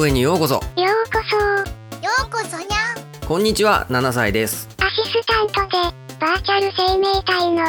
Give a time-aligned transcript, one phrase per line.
[0.00, 0.54] 上にようこそ。
[0.54, 0.62] よう
[1.12, 1.36] こそ。
[1.36, 3.28] ようこそにゃん。
[3.28, 4.66] こんにちは7歳です。
[4.78, 5.76] アシスタントで
[6.18, 7.62] バーチャル生命体の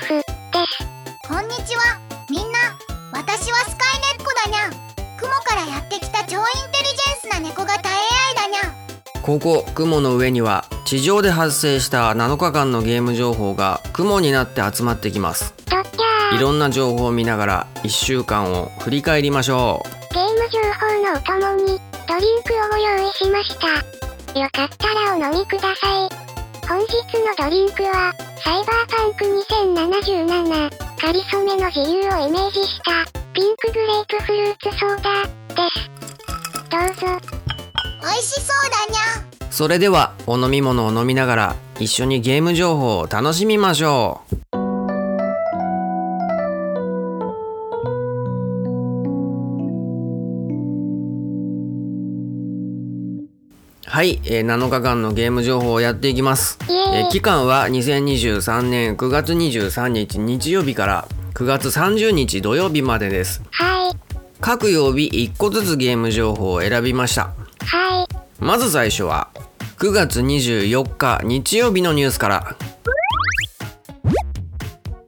[0.00, 1.28] F です。
[1.28, 2.00] こんにちは。
[2.30, 2.58] みんな
[3.12, 4.70] 私はスカイネッコだにゃん。
[5.18, 9.22] 雲からやってきた超インテリジェンスな猫型 AI だにゃん。
[9.22, 15.52] ここ雲の上には地上で発生した7日間のゲーム情報が雲になって集まってきます。
[16.34, 20.03] いろんな情報を見ながら1週間を振り返りましょゲーム
[20.50, 23.68] 情報のお供にドリンクをご用意しました。
[24.38, 26.08] よかったらお飲みください。
[26.68, 28.12] 本日のドリンクは
[28.42, 33.04] サイバーパンク2077かりそめの自由をイメージした。
[33.32, 35.22] ピンクグレープフルーツソーダ
[35.54, 35.90] です。
[36.70, 37.20] どうぞ。
[38.00, 39.50] 美味しそうだにゃ。
[39.50, 44.43] それではお飲み物を飲みながら一緒にゲーム情報を楽しみましょう
[53.94, 56.58] はい、えー7日間のゲーム情報をやっていきます。
[56.68, 63.40] えー期間は2023年9月23日日曜日から9月30日土曜日までです。
[63.52, 63.96] はい。
[64.40, 67.34] 各曜日1個ずつゲーム情報を選びました。
[67.66, 68.08] はい。
[68.40, 69.28] まず最初は
[69.78, 72.56] 9月24日日曜日のニュースから。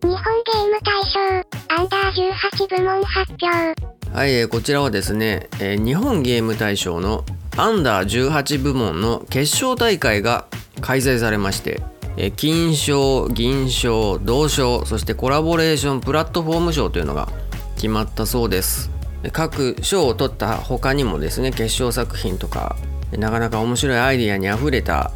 [0.01, 1.19] 日本ゲーム大賞
[1.75, 2.31] アンダー
[2.69, 3.97] 18部門発表。
[4.15, 7.25] はい、えーこちらはですね、えー日本ゲーム大賞の
[7.59, 10.47] アンダー18部門の決勝大会が
[10.83, 11.83] 開催されまして、
[12.37, 17.29] 金賞銀賞銅賞そしてコラボレーションプラットフォーム賞というのが
[17.77, 18.91] 決まったそうです。
[19.33, 22.77] 各賞を取った他にもですね決勝作品とか
[23.13, 25.11] なかなか面白いアイデアにあふれた、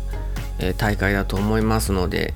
[0.78, 2.34] 大会だと思いますので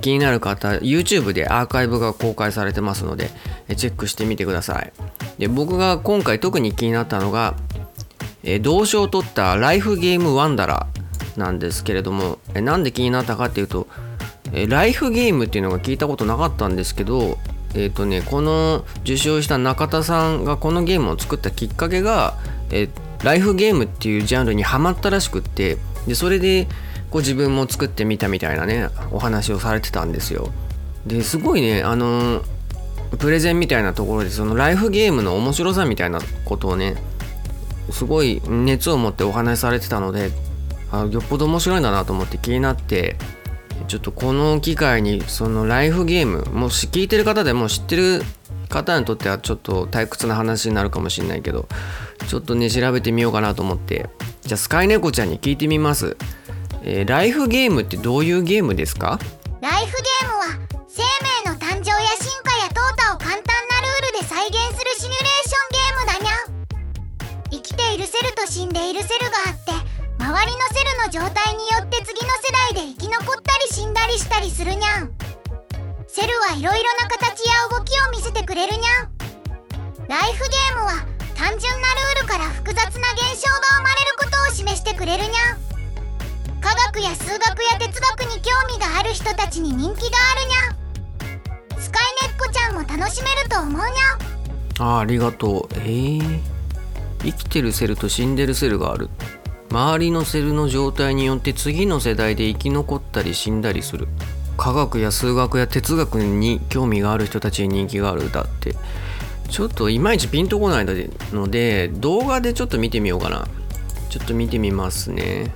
[0.00, 3.30] 気になる方 YouTube でアーカイブが公開されてますので
[3.76, 4.92] チェックしてみてください。
[5.38, 7.54] で僕が今回特に気になったのが
[8.44, 13.88] え同賞を取ったライフゲームワンダラーなんですけれどもえなんで気になったかっていうと
[14.52, 17.38] えライフゲームっていうのが聞いたことなかったんですけど
[17.74, 22.34] えっ、とねこの受賞した中田さんがこのゲームを作ったきっかけが
[22.70, 22.88] え
[23.24, 26.66] ライフゲームっていうジャンルにハマったらしくってでそれで
[27.10, 30.50] こう自分も作ってみたみたいなねお話をされてたんですよ。
[31.06, 32.42] ですごいねあの
[33.18, 36.96] プレゼンみたいなところでそのライフゲームの面白さみたいなことをね
[37.90, 40.30] すごい熱を持ってお話しされてたので
[40.90, 43.16] あよっぽど面白いんだなと思って気になって
[43.88, 48.22] ちょっとこの機会にそのライフゲームもし聞いてる方でも知ってる
[48.68, 51.68] 方にとってはちょっと退屈な話になるかもしれないけど
[52.28, 54.08] ちょっとね調べてみようかなと思って。
[54.42, 56.18] じゃあスカイネコちゃんに聞いてみます、
[56.82, 59.18] えーライフゲームってどういうゲームですか？
[59.62, 60.33] ライフゲーム
[68.54, 69.72] 死んでいるセルがあって
[70.22, 75.10] 周りのセルの状態によって次の世代で生き残ったり死んだりしたりするにゃん
[76.06, 79.10] セルはいろいろな形や動きを見せてくれるにゃん
[80.06, 81.02] ライフゲームは
[81.34, 81.82] 単純な
[82.14, 85.58] ルールから複雑な現象が生まれることを示してくれるにゃん
[86.62, 95.74] 科学や数学や哲学に興味がある人たちに人気があるにゃんスカイネッコちゃんも楽しめると思うにゃんあありがとう。
[95.74, 96.53] えー、
[97.24, 99.08] 生きてるセルと死んでるセルがある。
[99.70, 104.08] 周りのセルの状態によって次の世代で生き残ったり死んだりする。
[104.56, 108.30] 科学や数学や哲学に興味がある人たちに人気がある。
[108.30, 108.76] だって。
[109.48, 113.46] ちょっといまいちピンとこないので動画でちょっと見てみようかな。
[114.08, 115.54] ちょっと見てみますね。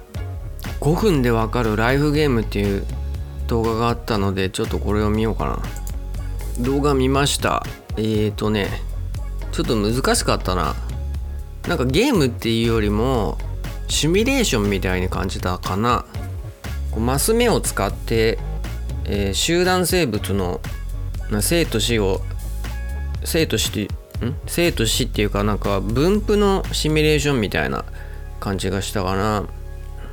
[0.80, 2.84] 5分でわかるライフゲームっていう
[3.46, 6.64] 動画があったのでちょっとこれを見ようかな。
[6.64, 7.64] 動画見ました。
[7.96, 8.68] えーとね
[9.52, 10.76] ちょっと難しかったな。
[11.68, 13.36] なんかゲームっていうよりも
[13.88, 16.06] シミュレーションみたいに感じたかな。
[16.90, 18.38] こうマス目を使って、
[19.04, 20.60] えー集団生物の
[21.42, 22.22] 生と死を
[23.24, 23.94] 生と死って
[24.24, 24.34] ん？
[24.47, 27.84] 生と死っていうかなんか分布のシミュレーションみたいな
[28.41, 29.47] 感じがしたかな、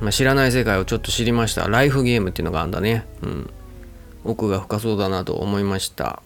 [0.00, 1.68] まあ、知らない世界をちょっと知りました。
[1.68, 3.06] ライフゲームっていうのがあんだね。
[3.22, 3.50] うん。
[4.24, 6.22] 奥が深そうだなと思いました。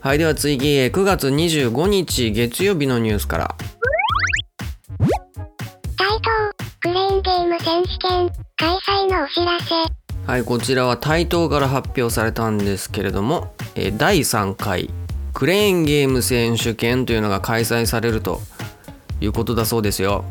[0.00, 3.54] はいでは次9月25日月曜日のニュースから。
[9.20, 9.74] お知らせ。
[10.26, 14.90] はいこちらは台東から発表されたんですけれども、え第3回
[15.32, 18.40] クレーンゲーム選手権というのが開催されると
[19.20, 20.24] いうことだそうですよ、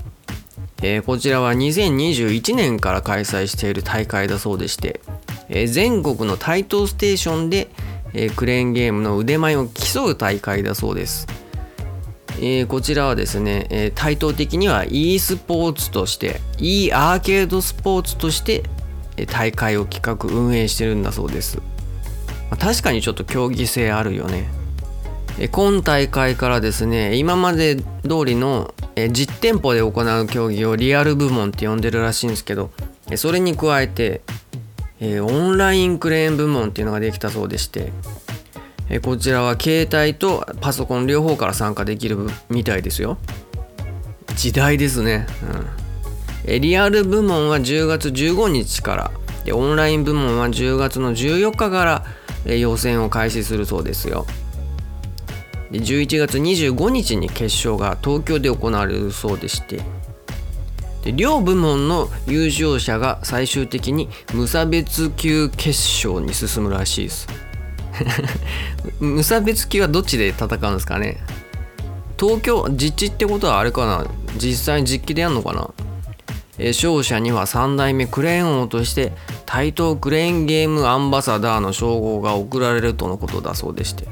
[0.84, 5.01] えーこちらは2021年から開催している大会だそうでして、
[5.50, 7.69] えー全国の台東ステーションで、
[8.13, 11.28] えークレーンゲームの腕前を競う大会だそうです。
[12.39, 18.63] えーこちらはですね、えー対等的には e スポーツとして e アーケードスポーツとして
[19.28, 21.63] 大会を企画運営してるんだそうです、ま
[22.51, 24.48] あ確かにちょっと競技性あるよね。
[25.39, 27.84] え今大会からですね今まで通
[28.25, 32.72] りのえ実店舗で行う競技をリアル部門って呼んでるらしいんですけど
[33.12, 34.22] えそれに加えて
[35.00, 37.92] えオンラインクレーン部門っていうのができたそうでして
[38.89, 42.18] えこちらは携帯とパソコン両方から参加できる
[42.50, 43.18] みたいですよ。
[44.36, 45.25] 時代ですね、
[46.45, 49.12] うん、リアル部門は10月15日から。
[49.45, 52.06] でオンライン部門は10月の14日から
[52.45, 54.25] え予選を開始するそうですよ。
[55.72, 59.81] で11月25日に決勝が東京で行われるそうでして。
[61.04, 67.47] で両部門の優勝者が最終的に無差別級決勝に進むらしいです。
[69.00, 71.18] 無差別級はどっちで戦うんですかね？
[72.20, 74.06] 東京実地ってことはあれかな？
[74.38, 75.70] 実際実機でやるのかな？
[76.60, 79.14] え勝者には3代目クレーン王として
[79.46, 84.08] 台東クレーンゲームアンバサダーの称号が贈られるとのことだそうでして。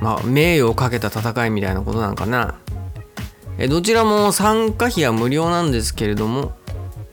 [0.00, 2.56] まあ名誉をかけた戦いみたいなことなんかな？
[3.58, 6.52] えどちらも参加費は無料なんですけれども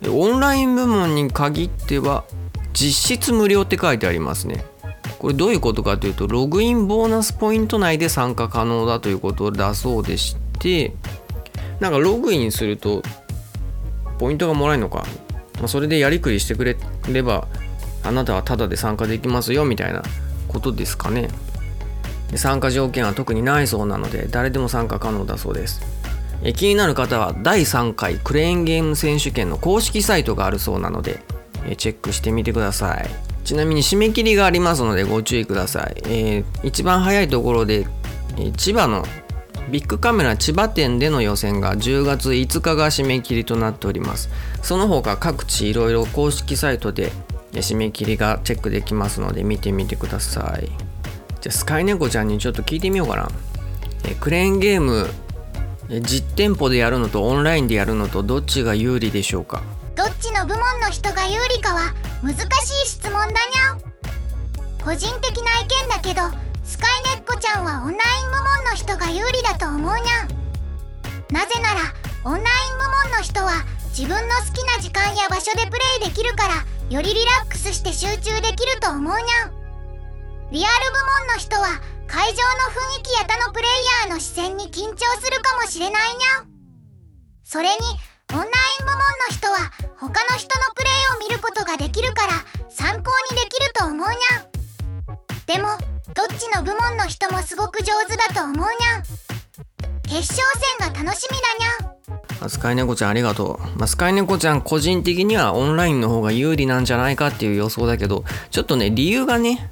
[0.10, 2.26] オンライン部門に限っては
[2.74, 4.66] 実質無料って書いてありますね。
[5.24, 10.94] これどういうことかというとログインボーナスポイント内で参加可能だということだそうでして
[11.80, 13.02] なんかログインすると
[14.20, 15.06] ポイントがもらえるのか、
[15.60, 16.76] まあ、それでやりくりしてくれ
[17.08, 17.48] れば
[18.04, 20.04] あなたはタダで参加できますよみたいな
[20.50, 21.30] ことですかね。
[22.36, 25.82] 参加条件は特にないそうなので誰でも参加可能だそうです。
[26.58, 31.22] 気になる方は第3回クレーンゲーム選手権の公式サイトがあるそうなので
[31.78, 33.33] チェックしてみてください。
[33.44, 37.88] ちなみに締め切りがありますのでご注意ください、えー一番早いところで、
[38.38, 39.06] えー千葉の
[39.70, 44.30] ビッグカメラ千葉店での予選が10月5日が締め切りとなっております。
[44.62, 47.12] その他各地いろいろ公式サイトで
[47.54, 50.68] 締め切りがチェックできますので見てみてください。
[51.42, 53.30] じゃあスカイネコちゃんにちょっと聞いてみようかな。
[54.06, 55.08] えクレーンゲーム
[55.90, 59.64] え実店舗でやるのとオンラインでやるのとどっちが有利でしょうか？
[60.04, 62.44] どっちの部門の人が有利かは難し
[62.84, 63.80] い質問だにゃ
[64.84, 66.20] 個人的な意見だけど
[66.66, 70.28] スカイネッコちゃんはオンライン部門の人が有利だと思うにゃ。
[71.32, 71.80] なぜなら
[72.26, 73.64] オンライン部門の人は
[73.98, 79.16] 自分の好きな時間や場所でプレイできるからよりリラックスして集中できると思うにゃ。
[80.52, 83.72] リアル部門の人は会場の雰囲気や他のプレイ
[84.04, 86.44] ヤーの視線に緊張するかもしれないにゃ。
[87.46, 87.80] それに
[88.34, 88.50] オンライン
[88.80, 92.34] 部門の人は他の人のプレイを見ることができるから
[92.70, 94.08] 参考にできると思うにゃ
[95.46, 95.70] でも
[96.14, 99.04] どっちの部門の人もすごく上手だと思うにゃん。
[100.14, 100.44] 決勝
[100.80, 109.72] 戦が楽しみだにゃあスカイネコちゃんありがとう、まあ、スカイネコちゃん個人的にはオンラインの方が有利なんじゃないかっていう予想だけどちょっとね理由がね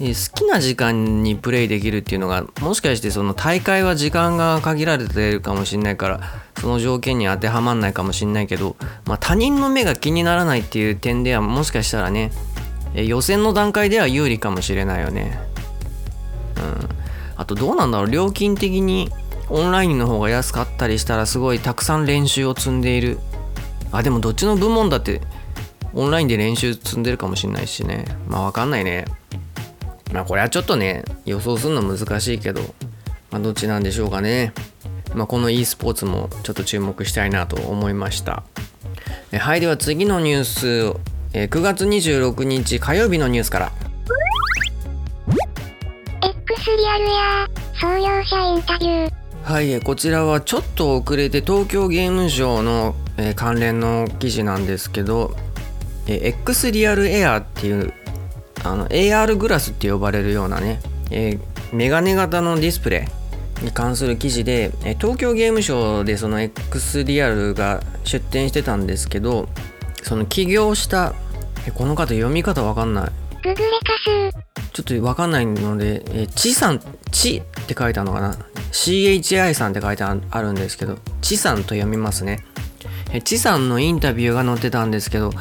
[0.00, 6.20] 好きな時間にプレイできるっていうのがもしかしてその大会は時間が限られてるかもしれないから
[6.58, 12.32] その条件に当てはまんないかもしれないけど、まあ、他人の目が気にならないっていう点ではもしかしたらね
[12.94, 15.38] 予選の段階では有利かもしれないよね。
[16.56, 16.88] うん。
[17.36, 19.10] あとどうなんだろう料金的に
[19.48, 23.18] オンラインの方が安かったりしたらすごいたくさん練習を積んでいる。
[23.92, 25.20] あでもどっちの部門だって
[25.92, 28.06] オンラインで練習積んでるかもしれないしね。
[28.28, 29.04] まあわかんないね。
[30.12, 32.62] まあこれはちょっとね予想するの難しいけど
[33.30, 34.52] まあどっちなんでしょうかね。
[35.14, 38.42] まあこの e スポーツもちょっと注目したいなと思いました。
[39.32, 41.00] えはいでは次のニュース。
[41.32, 43.72] えー9月26日火曜日のニュースから。
[46.22, 47.48] X リアルや
[47.80, 49.12] 創業者インタビュー。
[49.44, 55.36] はい、えーこちらはちょっと遅れて東京ゲームショウの、えー関連の記事なんですけど、
[56.06, 57.92] えー X リアルエアっていう
[58.64, 61.40] あの AR グラスって呼ばれるようなね、えー
[61.72, 63.06] メガネ型のディスプレ
[63.62, 69.48] イに関する記事で、えー東京ゲームショウでその X リアルが出展してたんですけど
[70.02, 71.14] その起業した
[71.66, 73.10] えーこの方読み方わかんない
[73.42, 74.50] ググレカス。
[74.72, 78.36] ちょっとわかんないので、えー、ちさん、ちって書いてあるのかな
[78.70, 82.44] ?CHI さんって書いてああるんですけど、ちさんと読みますね。
[83.12, 85.32] えーちさんのインタビューが載ってたんですけど、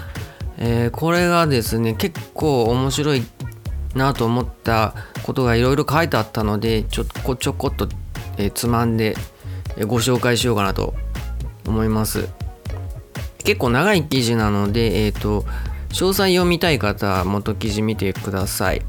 [0.62, 3.24] えーこれがですね、結構面白い
[3.96, 7.88] なと思ったことがいろいろ書いてあったので、ちょこちょこっと、
[8.38, 9.16] えーつまんで、
[9.88, 10.94] ご紹介しようかなと
[11.66, 12.28] 思います。
[13.46, 15.46] 結構長い記事なので、えっ、と、
[15.89, 18.82] 詳細読みたい方元記事見てください。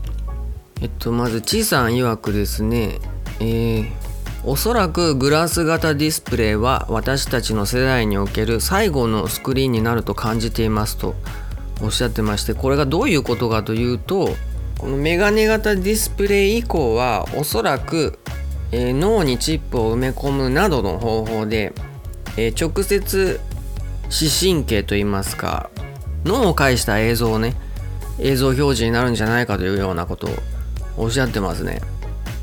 [0.83, 2.99] えっと、まず、ちさん曰くですね、
[3.39, 4.11] えー
[4.43, 11.15] おそらくグラス型ディスプレイは私たちの世代における最後のスクリーンになると感じていますと
[11.83, 14.31] おっしゃってましてこれがどういうことかというと
[14.79, 18.19] このメガネ型ディスプレイ以降はおそらく、
[18.73, 21.73] えー、脳にチップを埋め込むなどの方法で、
[22.37, 23.41] えー、直接
[24.09, 25.71] 視神経といいますか
[26.25, 27.55] 脳を介した映像をね
[28.19, 30.31] 映像表示になるんじゃないかというようなことを
[30.97, 31.81] おっしゃってますね。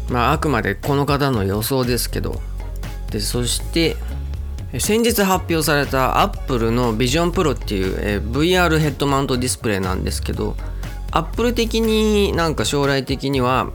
[0.10, 2.42] まあ、あくまでこの方の予想ですけど
[3.12, 3.98] でそして
[4.80, 10.56] 先日発表された Apple の Vision Pro っていう、え VR ヘッドマウントディスプレイなんですけど
[11.12, 13.72] Apple 的になんか将来的には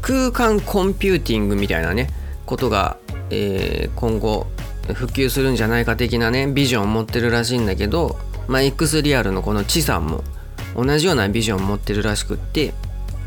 [0.00, 2.08] 空間コンピューティングみたいなね
[2.44, 2.98] ことが、
[3.30, 4.48] え、今後
[4.94, 8.18] 普及するんじゃないか的なねビジョンを持ってるらしいんだけど、
[8.48, 10.24] まあ、X リアルのこのチさんも
[10.74, 12.74] 同じようなビジョンを持ってるらしくって、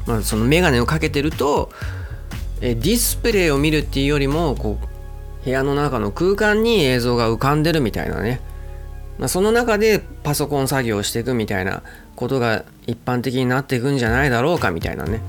[0.06, 1.70] まあ、そのメガネをかけてると
[2.62, 4.95] えディスプレイを見るっていうよりもこう
[5.46, 8.42] 部屋の中の空間に映像が浮かんでるみたいなね、
[9.20, 11.84] まあ、その中でパソコン作業をしていくみたいな
[12.16, 15.22] ことが一般的になっていくんじゃないだろうかみたいなね、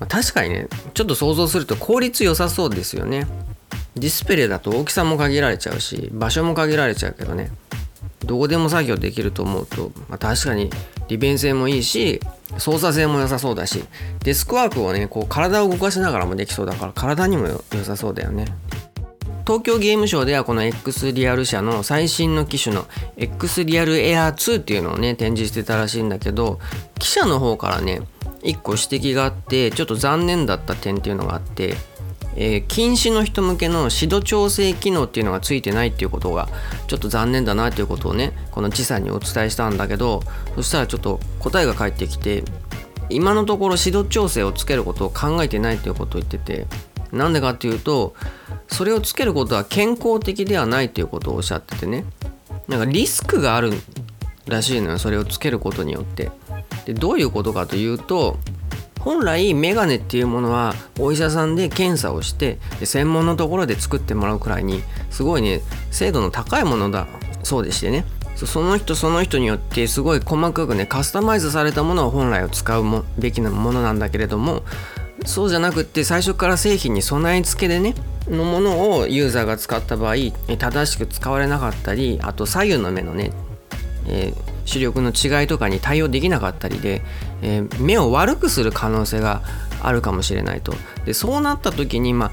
[0.00, 3.26] まあ、確かにねちょっと想像すると効率良さそうですよね。
[3.96, 7.50] ディスプレイだと大きさも限られちゃうし場所も限られちゃうけどね。
[8.24, 10.70] どこでも作業できると思うと、まあ、確かに
[11.08, 12.20] 利便性もいいし
[12.58, 13.84] 操作性も良さそうだし。
[14.22, 18.46] デスクワークをねこう体を動かしながらもできそうだから体にも良さそうだよね。
[19.46, 26.58] 東京ゲームショウではこの X リアル社の最新の機種の X リアルエアー2っていうのをね展示してたらしいんだけど
[26.98, 28.02] 記者の方からね
[28.42, 31.74] 1個指摘があってちょっと残念だった点っていうのがあって
[32.36, 36.48] えー、禁止の人向けの指導調整機能っていうのがついてないっていうことが
[36.86, 40.22] ちょっと残念だなっていうことをねこの知さんにお伝えしたんだけど
[40.54, 42.44] そしたらちょっと答えが返ってきて
[43.08, 46.66] 今のところ指導調整をつけることを考えてないっていうことを言ってて
[47.12, 48.14] なんでかっていうと
[48.68, 52.04] それをつけることは健康的ではないっていうことをおっしゃっててね。
[52.68, 53.72] なんかリスクがある
[54.46, 56.30] らしいのよそれをつけることによって。
[56.86, 58.38] でどういうことかというと
[59.00, 67.06] 本来メガネっていうものはお医者さんで検査をして専門のところで作ってもらうくらいにすごいね精度の高いものだ。
[67.42, 68.04] そうでしてね。
[68.36, 74.62] その人その人によってすごい細かくねカスタマイズされたものを本来を使うべきなものなんだけれども
[75.24, 77.94] そうじゃなくって最初から製品に備え付けでね
[78.28, 80.14] のものをユーザーが使った場合
[80.56, 83.32] 正しく使われなかったりあと左右の目のね、
[84.06, 87.02] えー視力の違いとかに対応できなかったりで、
[87.42, 89.42] えー、目を悪くする可能性が
[89.82, 90.74] あるかもしれないと。
[91.04, 92.30] でそうなった時に、ま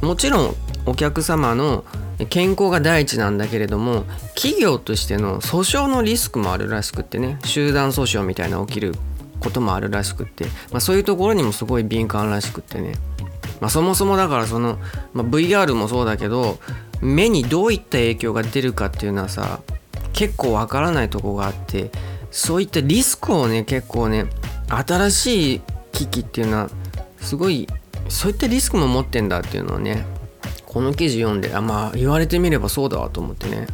[0.00, 0.54] あ、もちろん
[0.86, 1.84] お客様の
[2.28, 8.94] 健康が第一なんだけれども企業としての訴訟のリスクもあるらしくってね集団訴訟みたいな起きる。
[9.42, 12.94] こともあるらしくって、まあ、そういうところにもすごい敏感らしくってね、
[13.60, 14.78] まあ、そもそもだからその、
[15.12, 16.58] まあ、VR もそうだけど
[17.00, 19.60] 目にどういった影響が出るかっていうのはさ
[20.12, 21.90] 結構わからないとこがあって
[22.30, 24.26] そういったリスクをね結構ね
[24.68, 25.60] 新しい
[25.92, 26.70] 機器っていうのは
[27.18, 27.66] すごい
[28.08, 30.06] そういったリスクも持ってんだっていうのをね
[30.66, 33.66] この記事読んであまあ言われてみればそうだわと思ってね、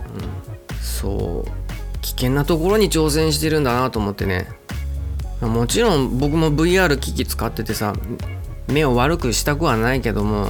[0.71, 1.69] うん、そう。
[2.09, 4.49] 危険なところに挑戦してるんだなと思ってね。
[5.41, 7.95] もちろん僕も VR 機器使っててさ
[8.67, 10.49] 目を悪くしたくはないけども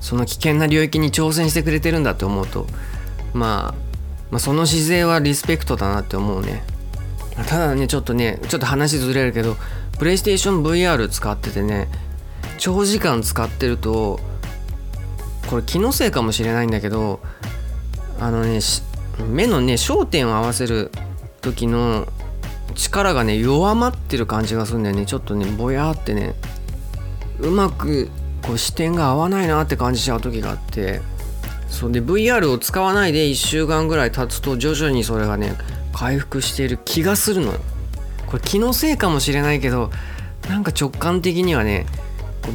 [0.00, 2.66] その危険な領域に挑戦してくれてるんだって思うと
[3.32, 3.92] まあ
[4.32, 6.62] まあ、その姿勢はリスペクトだなって思うね。
[7.46, 9.56] ただねちょっとねちょっと話ずれるけど
[9.98, 11.88] プレイステーション VR 使っててね
[12.58, 14.20] 長時間使ってると
[15.48, 17.20] これ気のせいかもしれないんだけど
[18.20, 18.60] あのね
[19.28, 20.90] 目のね焦点を合わせる
[21.40, 22.06] 時の
[22.72, 25.06] 力がね弱まってる感じがするんだよね。
[25.06, 26.34] ちょっとねぼやってね
[27.40, 28.10] うまく
[28.42, 31.00] こう視点が合わないなって感じちゃう時があって。
[31.68, 35.56] そうで VR を使わないで1週間ぐらい経つと徐々にそれがね
[35.94, 37.60] 回復している気がするのよ。
[38.26, 39.90] これ気のせいかもしれないけど
[40.48, 41.86] なんか直感的にはね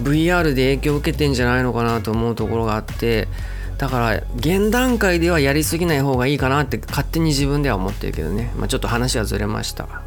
[0.04, 3.28] VR で影響を受けてんじゃないのかなと思うところがあって
[3.78, 10.07] だから現段階ではやりすぎない方がいいかなって勝手に自分では思ってるけどね、まあ、ちょっと話はずれました。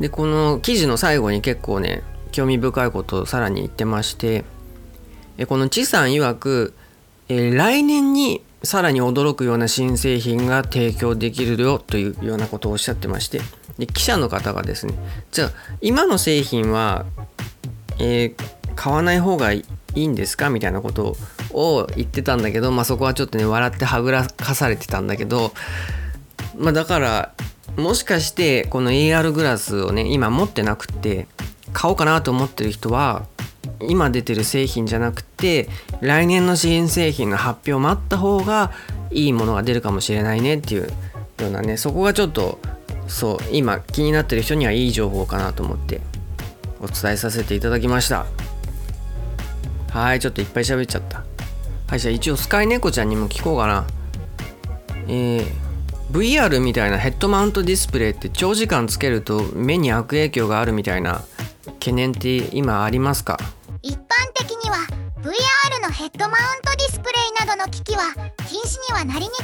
[0.00, 4.44] でこの記事の最後に結構ね興味深いことをさらに言ってまして
[5.48, 6.74] この知さん曰く、
[7.28, 13.40] 来年にさらに驚くような新製品が提供できるよというようなことをおっしゃってまして
[13.78, 14.94] で記者の方がですね
[15.32, 17.04] じゃあ今の製品は、
[17.98, 20.50] えー、買わない方がいいんですか？
[20.50, 21.16] みたいなこと
[21.50, 25.52] を言ってたんだけど、まあ、そこはちょっとね笑ってはぐらかされてたんだけど、
[26.56, 27.34] まあ、だから
[27.76, 31.26] もしかしてこの AR グラスをね今持ってなくて
[31.72, 33.26] 買おうかなと思ってる人は
[33.80, 35.68] 今出てる製品じゃなくて
[36.00, 38.70] 来年の新製品の発表待った方が
[39.10, 40.82] いいものが出るかもしれないねっていう
[41.40, 42.58] ようなねそこがちょっと
[43.08, 46.00] そう今気になってる人にはいい情報かなと思って
[46.80, 48.26] お伝えさせていただきました。
[49.90, 51.24] はいちょっといっぱい喋っちゃった。
[51.86, 53.86] はいじゃあ一応スカイネコちゃんにも聞こうかな。
[55.08, 55.63] えー
[56.10, 61.24] VR みたいなヘッドマウントディスプレイって長時間つけると目に悪影響があるみたいな
[61.64, 63.38] 懸念って今ありますか？
[63.82, 64.00] 一般
[64.34, 64.76] 的には
[65.22, 68.14] VR のヘッドマウントディスプレイなどの機器は
[68.46, 69.36] 禁止にはなりにくい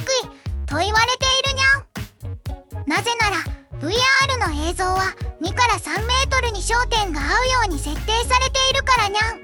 [0.65, 2.87] と言われているにゃん。
[2.87, 3.37] なぜなら
[3.79, 7.31] VR の映像は2から3メートルに焦点が合うよ
[7.65, 9.41] うに設定されているからにゃん。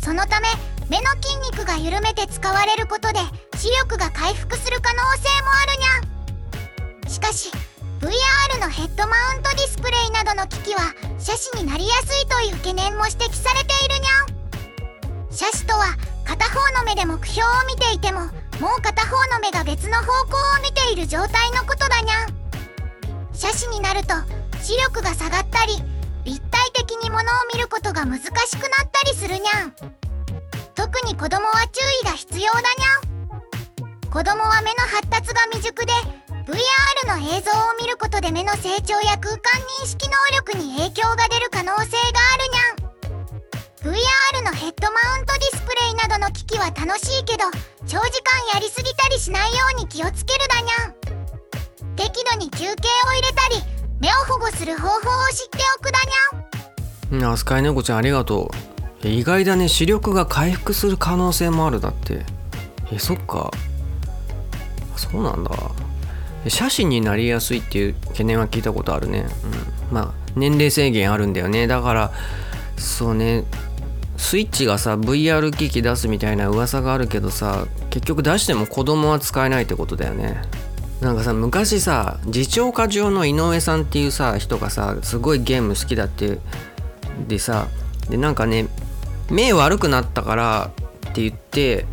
[0.00, 0.48] そのため
[0.88, 3.18] 目の筋肉が緩めて使われることで
[3.56, 5.76] 視力が回復する可能性もある
[7.02, 7.50] にゃしかし
[8.00, 14.38] VR のヘッドマウントディスプレイなどの機器は斜視になりやすいという懸念も指摘されているにゃん。
[15.34, 18.20] 斜視とは片方の目で目標を見ていても
[18.60, 22.28] もう片方の目が別の方向を見ている状態のことだにゃん。
[23.34, 24.14] 斜視になると
[24.62, 25.74] 視力が下がったり
[26.24, 30.07] 立体的に物を見ることが難しくなったりするにゃん。
[30.90, 34.10] 特に子供は注意が必要だにゃん。
[34.10, 35.92] 子供は目の発達が未熟で
[36.48, 39.42] VR の映像を見ることで目の成長や空間
[39.84, 43.92] 認識能力に影響が出る可能性があるにゃん。
[43.92, 47.44] VR のヘッドマウントディスプレイなどの機器は楽しいけど
[47.86, 50.94] 長時間やりすぎたりしないように気をつけるだにゃん。
[51.96, 53.62] 適度に休憩を入れたり
[54.00, 55.00] 目を保護する方法を
[55.34, 55.98] 知っておくだ
[57.12, 57.32] にゃん。
[57.32, 58.67] あスカイネコちゃんありがとう。
[59.04, 59.68] 意外だね。
[59.68, 62.24] 視力が回復する可能性もあるだって。
[62.92, 63.50] えそっか。
[64.96, 65.50] そうなんだ。
[66.48, 69.26] 写真になりやすいっていう懸念は聞いたことあるね、
[69.90, 71.66] うん、まあ年齢制限あるんだよね。
[71.66, 72.12] だから
[72.76, 73.44] そうね。
[74.16, 80.42] スイッチがさ VR 機器出すみたいな噂があるけどさ結局出しても子供は使えないってことだよね。
[81.00, 86.40] なんかさ昔さ次長課長の井上さんっていうさ人がさすごいゲーム好きだって
[87.28, 87.68] でさ
[88.10, 88.66] でなんかね
[89.30, 90.70] 目悪くなったから
[91.10, 91.86] って言って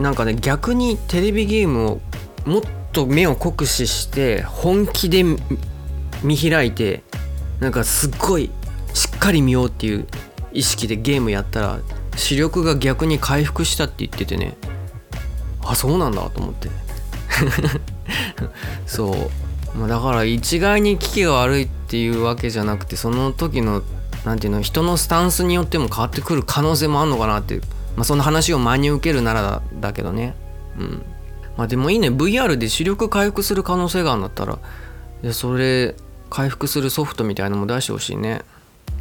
[0.00, 2.00] なんかね逆にテレビゲームを
[2.44, 5.24] もっと目を酷使して本気で
[6.22, 7.02] 見開いて
[7.60, 8.50] なんかすっごい
[8.94, 10.06] しっかり見ようっていう
[10.52, 11.78] 意識でゲームやったら
[12.16, 14.56] 視力が逆に回復したって言っててね
[15.64, 16.70] あそうなんだと思って。
[18.86, 19.12] そ
[19.74, 23.82] う、まあ、だから一概に機器が悪いっていうわけじゃなくてその時の
[24.28, 27.62] なんていうの人のスタンスによっても変わってくる可能性もあるのかなっていう、
[27.96, 30.34] まあ、その話を真に受けるならだけどね。
[30.78, 31.02] うん。
[31.56, 32.10] まあでもいいね。
[32.10, 34.58] VR で視力回復する可能性があるんだったら
[35.22, 35.94] いやそれ
[36.28, 38.42] 回復するソフトみたいなのも出してほしいね。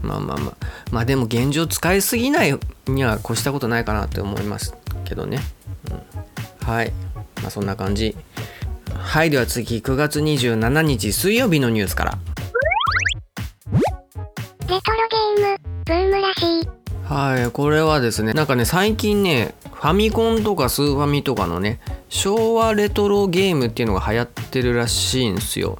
[0.01, 0.53] まあまあまあ
[0.91, 5.41] まあでも現状使いすぎないには越したことないかなって思いますけどね、
[5.91, 6.93] うん、はい。
[7.41, 8.15] まあそんな感じ。
[8.95, 9.79] はいでは次。
[9.79, 12.17] 9月27日水曜日のニュースから。
[14.69, 14.91] レト、
[15.87, 16.69] ブームらしい。
[17.05, 25.79] はいこれはですねなんかね最近ねファミコンとかスーファミとかのね昭和レトロゲームっていうのが流行ってるらしいんですよ。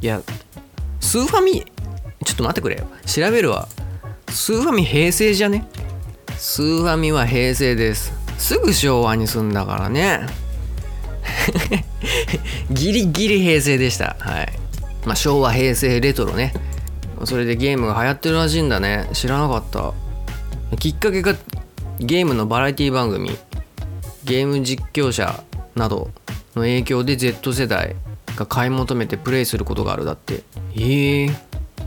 [0.00, 0.22] いや
[1.00, 1.64] スーファミ
[2.24, 2.86] ちょっと待ってくれよ。
[3.06, 3.66] 調べるわ。
[4.28, 5.66] スーファミ平成じゃね？
[6.36, 8.12] スーファミは平成です。
[8.38, 10.20] すぐ昭和に住んだからね。
[12.70, 14.16] ギリギリ平成でした。
[14.20, 14.52] はい。
[15.04, 16.52] まあ昭和平成レトロね。
[17.24, 19.08] それでゲームが流行ってるらしいんだね。
[19.12, 19.92] 知らなかった。
[20.76, 21.34] きっかけが
[21.98, 23.30] ゲームのバラエティ番組
[24.24, 25.42] ゲーム実況者
[25.74, 26.10] など
[26.54, 27.96] の影響で Z 世代
[28.36, 30.42] が買い求めてプレイすることがあるだって。
[30.74, 31.30] へえ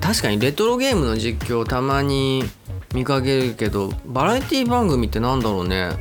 [0.02, 2.44] 確かにレトロゲームの実況たまに
[2.94, 5.92] 見かけるけどバラエティ番組ってなんだろうね。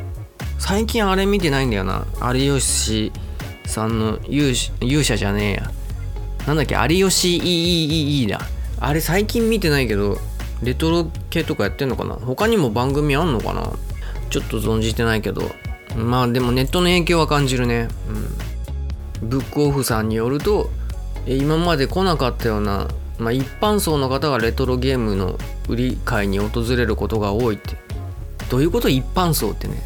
[0.59, 2.07] 最近あれ見てないんだよな。
[2.35, 3.13] 有吉
[3.67, 5.71] さんの勇者勇者じゃねえや。
[6.47, 6.75] なんだっけ？
[6.95, 8.41] 有吉 EEEE だ。
[8.81, 10.19] あれ最近見てないけど
[10.63, 12.15] レトロ系とかやってんのかな？
[12.15, 13.73] 他にも番組あんのかな？
[14.31, 15.43] ちょっと存じてないけど。
[15.97, 17.89] まあでもネットの影響は感じるね。
[19.21, 19.29] うん。
[19.29, 20.71] ブックオフさんによると
[21.27, 22.89] え今まで来なかったような、
[23.19, 25.39] まあ、一般層の方がレトロゲームの
[25.69, 27.77] 売り買いに訪れることが多いって。
[28.51, 29.83] どういうこと一般層ってね。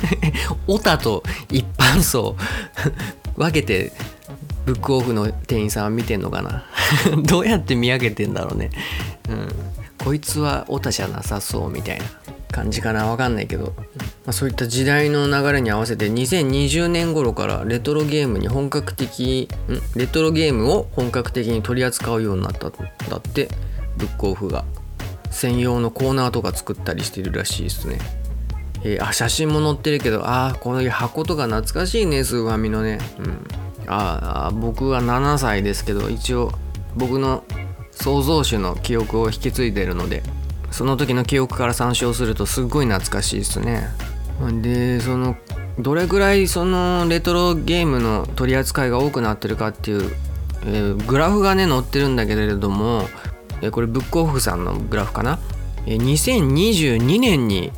[0.66, 2.36] オタと一般層。
[3.36, 3.92] 分けて
[4.64, 6.64] ブックオフの店員さんは見てんのかな？
[7.24, 8.70] どうやって見分けてんだろうね。
[9.28, 9.48] うん。
[10.04, 12.04] こいつはオタじゃなさそうみたいな
[12.50, 13.06] 感じかな。
[13.06, 13.74] わかんないけど、
[14.24, 23.50] まあ、そういった時代の流れに合わせて2020年頃からレトロゲームに本格的んレトロゲームを本格的に取り扱うようになったんだって
[23.98, 24.64] ブックオフが
[25.30, 27.98] 専用のコーナーとか作ったりしてるらしいですね。
[28.82, 32.98] えー、あ写真も載ってるけどああこの箱とか懐かしいねスーファミのね。
[33.18, 33.46] うん。
[33.92, 36.52] ああ僕は7歳ですけど一応
[36.96, 37.42] 僕の
[37.90, 40.22] 創造主の記憶を引き継いでるので
[40.70, 43.88] その時の記憶から参照するとすっごい懐かしいですね。
[44.62, 45.36] でその
[45.78, 50.12] どれぐらいそのレトロゲームの取り扱いが多くなってるかっていう、
[50.64, 53.08] えー、グラフがね載ってるんだけれども、
[53.60, 55.38] えー、これブックオフさんのグラフかな、
[55.86, 57.72] えー、2022年に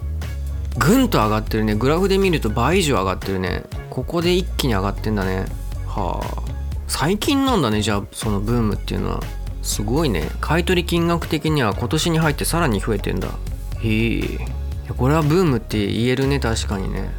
[0.79, 1.75] ぐんと上がってるね。
[1.75, 3.65] グラフで見ると倍以上上がってるね。
[3.91, 5.47] ここで一気に上がってんだね。
[5.95, 6.43] はあ。
[6.87, 9.21] 最近なんだねじゃあそのブームっていうのは。
[9.63, 10.29] すごいね。
[10.41, 13.29] 買取金額的には今年に入ってさらに増えてんだ。
[13.83, 14.23] へえ。
[14.97, 17.11] これはブームって言えるね確かにね。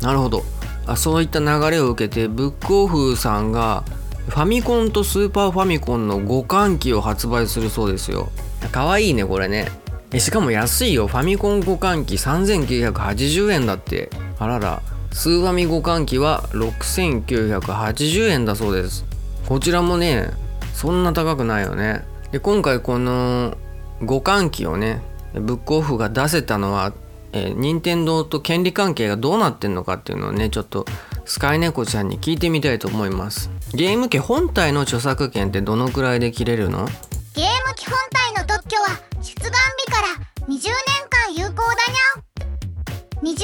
[0.00, 0.42] なるほど。
[0.86, 3.84] あそういった流れを受けてブックオフさんが
[4.28, 8.30] ファミコンとスーパーファミコンの互換機を発売するそうですよ。
[8.72, 9.68] かわいいねこれね。
[10.18, 11.06] しかも安いよ。
[11.06, 14.10] ファミコン互換機3980円だって。
[14.38, 14.82] あらら。
[15.12, 19.04] スーファミ互換機は6980円だそうです。
[19.46, 20.30] こちらもね
[20.74, 22.04] そんな高くないよね。
[22.32, 23.56] で今回この
[24.00, 25.02] 互換機をね
[25.34, 26.92] ブックオフが出せたのは、
[27.32, 30.84] え、任天堂と権利関係がどうなってんのかっていうのをねちょっと
[31.24, 33.50] スカイネコちゃんに聞いてみたいと思います。
[33.74, 36.86] ゲーム機本体の著作権ってどのくらいで切れるの？
[37.34, 38.88] ゲーム機本体の特許は
[39.22, 40.08] 出願日から
[40.46, 40.60] 20年
[41.08, 42.31] 間有効だにゃ
[43.22, 43.38] 20年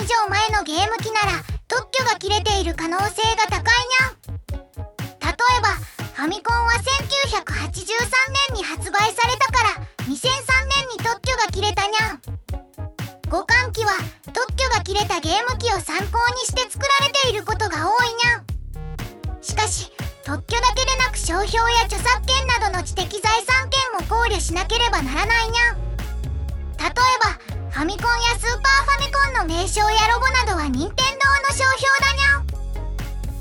[0.00, 4.14] 以上前のゲーム機なら特許が切れている可能性が高いにゃん。
[4.30, 5.70] 例えば
[6.14, 7.42] ファミコンは1983
[8.52, 12.22] 年に発売されたから2003年に特許が切れたにゃん。
[13.24, 13.90] 互換機は
[14.32, 18.46] 特許が切れたゲーム機を参考にして作られていることが多いにゃん。
[19.42, 19.90] しかし
[20.24, 25.76] 特許だけでなく商標や著作権などの知的財産権も考慮しなければならないにゃん。
[26.78, 26.92] 例え
[27.50, 32.46] ばファミコンやスーパーファミコンの名称やロゴなどは任天堂の商標だにゃ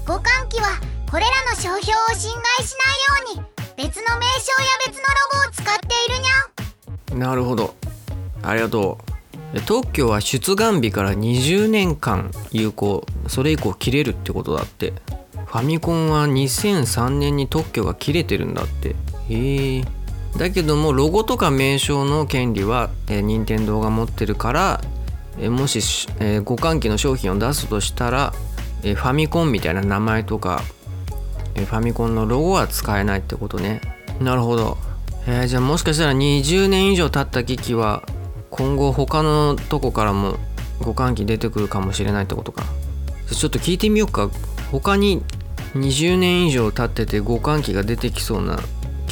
[0.07, 0.69] 互換機は
[1.11, 3.45] これらの商標を侵害しないように
[3.77, 7.75] 別の名称や別のロゴを使っているにゃなるほど。
[8.41, 8.97] ありがと
[9.53, 9.61] う。
[9.61, 14.93] 特許は出願日から20年間有効それ以降切れるってことだって。
[15.45, 18.95] ファミコンは2003年に特許が切れてるんだって。
[19.29, 20.02] へえ。
[20.37, 24.81] だけどもロゴとか名称の権利は、えー、任天堂が持ってるから、
[25.37, 25.79] えー、もし、
[26.19, 28.33] えー、互換機の商品を出すとしたら、
[28.83, 30.61] えー、ファミコンみたいな名前とか、
[31.55, 33.81] えー、ファミコンのロゴは使えないってことね。
[34.19, 34.77] なるほど、
[35.27, 38.03] えー、じゃあもしかしたら20年以上経った機器は
[38.49, 40.37] 今後他のとこからも
[40.79, 42.65] 互換機出てくるかもしれないってことか。
[43.31, 44.29] ちょっと聞いてみようか。
[44.71, 45.21] 他に
[45.75, 48.59] 20年以上経ってて互換機が出てきそうな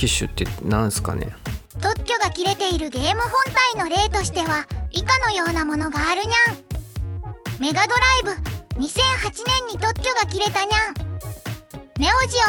[0.02, 1.36] 機種って何すかね？
[1.80, 3.32] 特許が切れているゲーム本
[3.76, 7.62] 体の例としては以下のようなものがあるにゃん。
[7.62, 7.94] メガド
[8.26, 8.36] ライ
[8.74, 8.90] ブ2008
[9.68, 10.96] 年に特許が切れたにゃん。
[12.00, 12.42] ネオジオ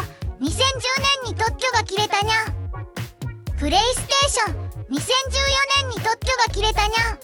[0.42, 0.48] 2010
[1.26, 2.54] 年に特許が切れたにゃん。
[3.58, 4.96] プレイステーション2014
[5.82, 7.20] 年に特許が切れたにゃん。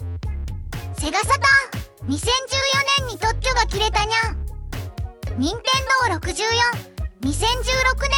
[0.95, 2.19] セガサターン2014
[2.99, 4.37] 年に特許が切れたにゃん。
[5.38, 5.62] 任天
[6.11, 6.29] 堂64
[7.23, 7.31] 2016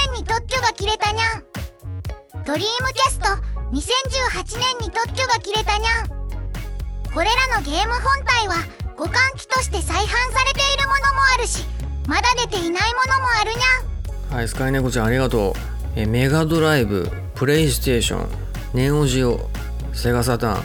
[0.09, 1.45] 年に特許が切れたにゃん。
[2.51, 3.27] ドリームキャスト。
[3.71, 6.09] 2018年に特許が切れたにゃん。
[7.15, 8.55] これらのゲーム本体は
[8.97, 11.65] 互換機として再販されているものもあるし
[12.09, 14.37] まだ出ていないものもあるにゃん。
[14.37, 15.53] はいスカイネコちゃんありがとう。
[15.95, 18.29] えメガドライブプレイステーション
[18.75, 19.49] ネオジオ
[19.93, 20.61] セガサター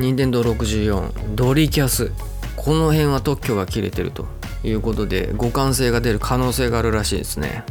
[0.00, 2.10] ニンテンドー64ドリキャス。
[2.56, 4.26] この辺は特許が切れてると。
[4.64, 7.62] いうことで互換性が出る可能性があるらしいですね。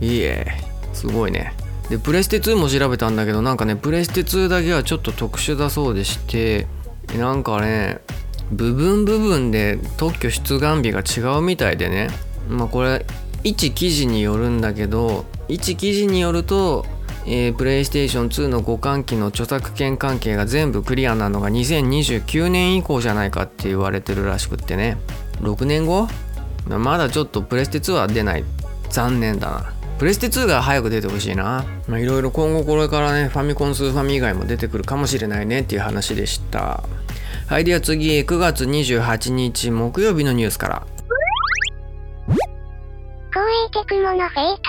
[0.00, 0.46] いいえ。
[0.94, 1.52] すごいね。
[1.90, 6.66] でプレステ2も調べたんだけどなんかねプレステ2だけはちょっと特殊だそうでして
[7.18, 8.00] なんかね
[8.50, 12.08] 部分部分で特許出願日が違うみたいでね。
[12.48, 13.04] まあこれ
[13.42, 16.86] 一記事によるんだけど一記事によると
[17.26, 24.98] え、プレイステーション2の互換機の著作権関係が全部クリアなのが2029年以降じゃないかって言われてるらしくってね。
[25.40, 26.06] 6年後？
[26.68, 28.44] まだちょっとプレステ2は出ない。
[28.90, 29.72] 残念だな。
[29.98, 31.64] プレステ2が早く出てほしいな。
[31.88, 36.82] まあ、いろいろ今後これからね、ファミコン、スーファミ以外も出てくるかもしれないねっていう話でした。
[37.46, 40.86] はい、では次、9月28日木曜日のニュースから。
[43.30, 44.62] コーエーテクモのフェイト、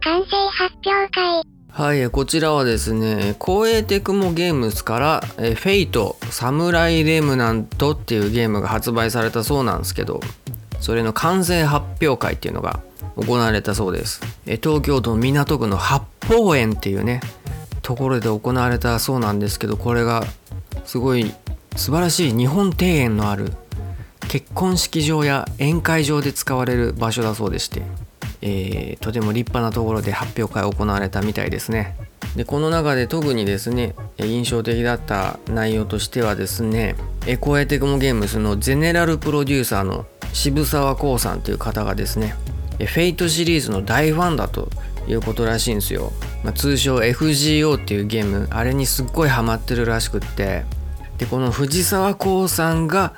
[0.00, 1.42] 完成発表会。
[1.70, 10.20] はい、こちらはですね、コーエーテクモゲームスから、えフェイト、サムライレムナントっていうゲームが発売されたそうなんですけど、
[10.80, 12.80] それの完成発表会っていうのが
[13.16, 14.20] 行われたそうです。
[14.44, 17.20] 東京都港区の八芳園っていうね
[17.82, 20.24] ところで行われたそうなんですけどこれが
[20.84, 21.32] すごい
[21.76, 23.52] 素晴らしい日本庭園のある
[24.28, 27.82] 結婚式場や宴会場で使われる場所だそうでして、
[28.40, 31.96] えー、とても立派なところで発表会行われたみたいですね。
[32.36, 36.94] でこの中で特にですね印象的だった内容としてはですね
[37.26, 42.34] コーエーテクモゲームスのゼネラルプロデューサーのシブサワ・コウさんという方がですね
[42.78, 44.68] Fate シリーズの大ファンだと
[45.06, 46.12] いうことらしいんですよ、
[46.44, 48.48] まあ、通称 FGO っていうゲーム。
[48.50, 50.64] あれにすっごいハマってるらしくって。
[51.18, 53.14] でこのシブサワ・コウさんが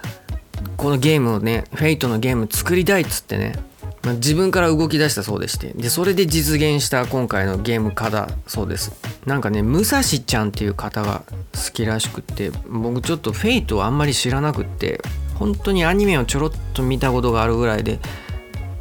[0.76, 3.54] このゲームをね Fate のゲーム作りたいっつってね、
[4.02, 5.72] まあ、自分から動き出したそうでして。
[5.74, 8.92] でそれで実現した今回のゲーム化だそうです。
[9.26, 11.22] なんかね武蔵ちゃんっていう方が
[11.54, 12.50] 好きらしくって。
[12.68, 15.00] 僕ちょっと Fate をあんまり知らなくって。
[15.34, 17.98] 本当にアニメをちょろっと見たことがあるぐらいで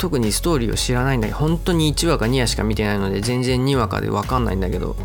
[0.04, 4.98] 特にストーリーを知らないんだけど本当に1話か2話しか見てないので全然2話かで分かんないんだけど、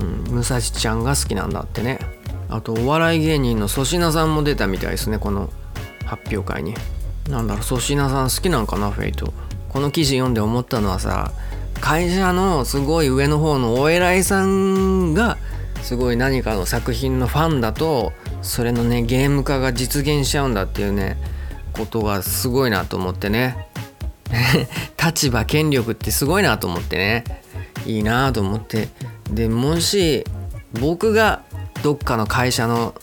[0.00, 1.98] うん、武蔵ちゃんが好きなんだってね。
[2.48, 5.50] あとお笑い芸人の粗品さんも出たみたいですねこの
[6.06, 6.72] 発表会に。
[7.28, 9.34] なんだろう粗品さん好きなんかな Fate。
[9.68, 11.32] この記事読んで思ったのはさ
[11.82, 15.36] 会社のすごい上の方のお偉いさんが
[15.82, 21.18] すごい何かの作品のファンだとそれのねゲーム化が実現しちゃうんだっていうね
[21.74, 23.65] ことがすごいなと思ってね。
[25.02, 27.24] 立場権力ってすごいなと思ってね。
[27.86, 28.88] いいなと思って。
[29.30, 30.24] でもし
[30.80, 31.42] 僕が
[31.82, 32.94] どっかの会社の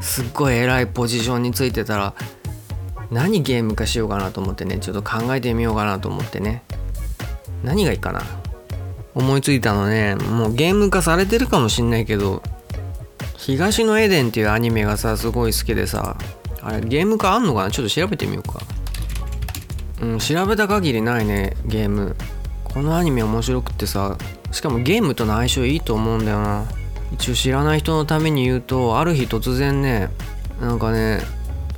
[0.00, 2.14] すっごい偉いポジションについてたら
[3.10, 4.78] 何ゲーム化しようかなと思ってね。
[4.78, 6.62] ちょっと考えてみようかなと思ってね。
[7.64, 8.22] 何がいいかな。
[9.14, 10.14] 思いついたのね。
[10.14, 12.42] もうゲーム化されてるかもしんないけど
[13.36, 16.16] 東のエデンっていうアニメがさすごい好きでさ。
[16.62, 17.70] あれゲーム化あんのかな？
[17.70, 18.60] ちょっと調べてみようか。
[20.00, 22.16] うん調べた限りないねゲーム。
[22.64, 24.16] このアニメ面白くってさ
[24.52, 26.64] しかもゲームとの相性いいと思うんだよな。
[27.12, 30.08] 一応知らない人のために言うとある日突然ね
[30.60, 31.20] なんかね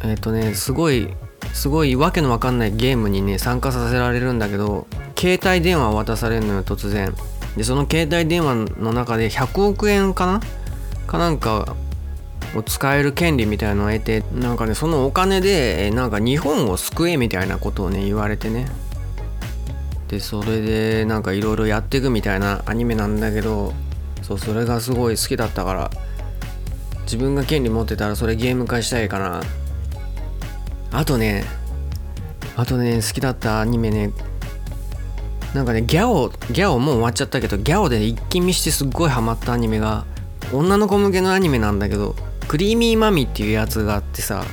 [0.02, 1.08] えっ、ー、とねすごい
[1.52, 4.86] すごいわけのわかんないゲームにね参加させられるんだけど
[5.18, 7.14] 携帯電話を渡されるのよ突然。
[7.56, 10.40] でその携帯電話の中で100億円かな？
[11.06, 11.76] かなんか
[12.54, 18.66] を使える権利みたいのを得てなんかねそのお金でなんか日本を救えみたいなことをね言われてね。
[20.08, 23.72] でそれでなんかいろいろやっていくみたいなアニメなんだけど
[24.20, 25.90] そうそれがすごい好きだったから
[27.04, 29.42] 自分が権利持ってたらそれゲーム化したいかな。
[30.92, 31.44] あとね
[32.56, 34.12] あとね好きだったアニメね。
[35.54, 40.04] なんかねギャオギャオもう終わっちゃったけどギャオで一気見してすっごいハマったアニメが
[40.52, 42.14] 女の子向けのアニメなんだけど
[42.52, 44.44] クリーミーマミっていうやつがあってさ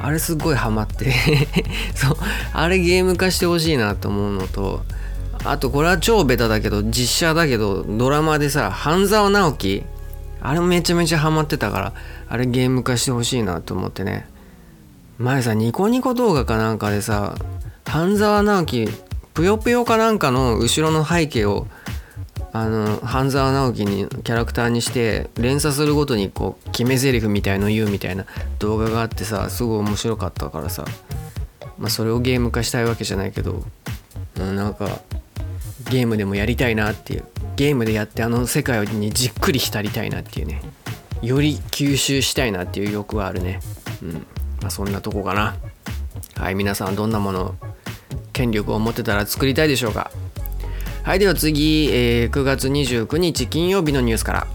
[0.00, 1.12] あれすっごいハマって。
[1.96, 2.16] そう。
[2.52, 4.84] あれゲーム化してほしいなと思うのと
[5.42, 9.82] あとこれは超ベタだけど実写だけどドラマでさ半沢直樹。
[10.40, 11.92] あれめちゃめちゃハマってたから
[12.28, 14.28] あれゲーム化してほしいなと思ってね。
[15.18, 17.34] 前さニコニコ動画かなんかでさ
[17.84, 18.88] 半沢直樹
[19.34, 21.66] ぷよぷよかなんかの後ろの背景を
[22.52, 28.26] あの半沢直樹にキャラクターにして連鎖するごとにこう決め台詞みたいの言うみたいな
[28.58, 30.84] 動画があってさすごい面白かったからさ、
[31.78, 33.62] まあ、それをゲーム化したいわけじゃないけど、
[34.36, 35.00] うん、なんか
[35.88, 37.24] ゲームでもやりたいなっていう。
[37.56, 40.62] ゲームでやってあの世界にじっくり浸りたいなっていうね。
[41.22, 43.60] より吸収したいなっていう欲はあるね。
[44.02, 44.12] うん。
[44.62, 45.56] まあそんなとこかな。
[46.36, 47.54] はい皆さんどんなもの
[48.32, 50.10] 権力を持ってたら作りたいでしょうか。
[51.02, 54.46] はいでは次、えー、9月29日金曜日のニュースから。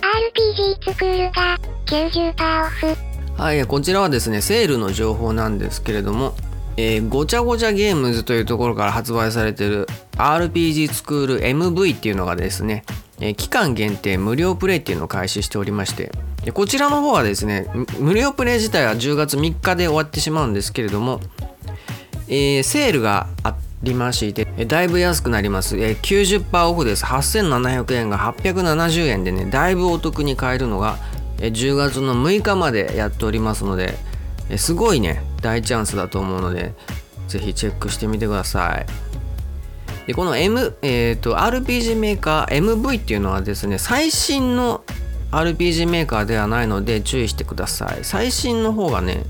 [0.00, 3.40] RPG スクールが90%オフ。
[3.40, 6.34] はいこちらはですねセールの情報なんですけれども
[6.76, 12.84] えー、ごちゃごちゃゲームズというところから発売されている RPG スクール MV っていうのがですね、
[13.20, 16.10] えー、期間限定無料プレイっていうのを開始しておりまして
[16.44, 21.20] でこちらの方はですね無料プレイ自体は10月3日で終わってしまうんですけれども、
[22.26, 27.04] えー、セールがありましてだいぶ安くなります、90%オフです。
[27.04, 30.98] 8700円が870円でねだいぶお得に買えるのが、
[31.38, 33.94] 10月の6日までやっておりますので、
[34.56, 36.74] すごいね大チャンスだと思うので
[37.26, 38.86] ぜひチェックしてみてください。
[40.06, 44.82] でこの、M えーと、RPG メーカー MV っていうのはですね最新の
[45.30, 48.04] RPG メーカーではないので注意してください。
[48.04, 49.24] 最新の方がね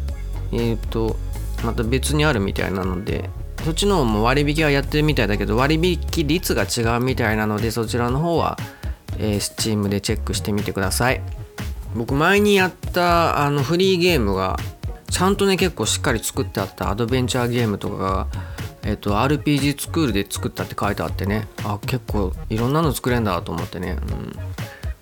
[0.50, 1.16] えっ、ー、と
[1.64, 3.30] また別にあるみたいなので
[3.64, 8.56] そっちの方も割引はやってるみたいだけど割引率が違うみたいなのでそちらの方は、
[9.18, 11.22] えー、Steam でチェックしてみてください。
[11.94, 14.56] 僕前にやったあのフリーゲームが
[15.10, 18.26] ちゃんとね結構しっかり作ってあったアドベンチャーゲームとかが、
[18.82, 21.46] えっと、RPG スクールで作ったって書いてあってね。
[21.64, 23.98] あ結構いろんなの作れんだと思ってね、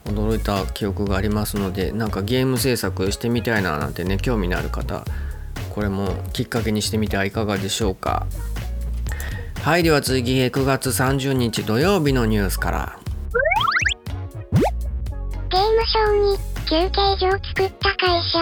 [0.06, 5.04] うん、驚いた記憶がありますのでなんかゲーム制作してみたいななんてね興味のある方
[5.70, 8.26] これもきっかけにしてみてはいかがでしょうか。
[9.62, 12.98] はいでは次9月30日土曜日のニュースから。
[15.50, 18.38] ゲームショーに休憩所を作った会社。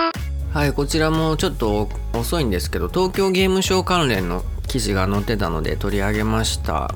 [0.56, 6.94] はいこちらもちょっと遅いんですけど東京ゲームショー関連の記事が載ってたので取り上げました。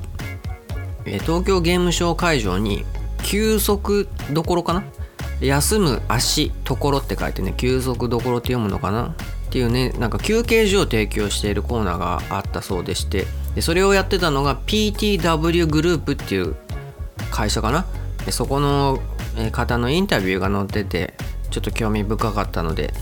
[1.05, 2.85] え東京ゲームショー会場に
[3.23, 4.83] 休息どころかな？
[5.41, 9.07] 休む足ところって書いてね休息どころって読むのかな？
[9.07, 9.13] っ
[9.51, 16.55] ていうねなんか休憩所を提供しているコーナーがあったそうでしてでそれをやってたのが PTW グループっていう
[17.31, 17.85] 会社かな。
[18.25, 18.99] でそこの
[19.51, 21.13] 方のインタビューが載ってて
[21.49, 22.93] ちょっと興味深かったので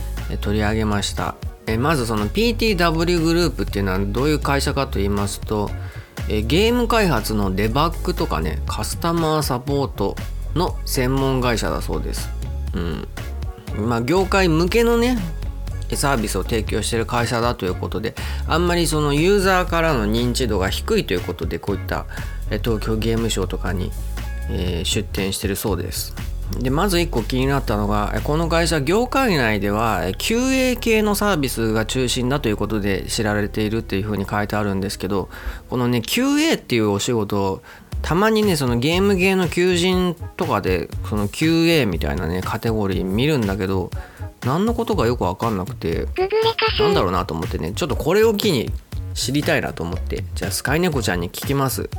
[0.42, 1.36] 取り上げました。
[1.68, 5.70] えまずその PTW グループっていうのはどういう会社かと言いますと
[6.28, 10.16] えゲーム開発のデバッグとかねカスタマーサポート
[10.56, 12.30] の専門会社だそうです。
[12.74, 13.88] うん。
[13.88, 15.18] まあ業界向けのね
[15.96, 18.16] サービスを提供している会社だということで
[18.48, 22.06] あんまりそのユーザーからの認知度が低いということでこういった
[22.64, 23.92] 東京ゲームショウとかに、
[24.50, 26.14] え出展してるそうです。
[26.60, 35.30] でまず1個気になったのがこの会社業界内では QA 系のサービスが中心だということで知られているっていうふうに書いてあるんですけど
[35.70, 37.64] このね QA っていうお仕事
[38.02, 43.92] たまにねそのゲーム系の求人とかでその QA みたいなねカテゴリー見るんだけど
[44.46, 46.08] 何のことかよく分かんなくて。
[46.80, 48.72] なんだろうなと思ってねちょっとこれを機に
[49.14, 50.24] 知りたいなと思って。
[50.36, 51.90] じゃあスカイネコちゃんに聞きます。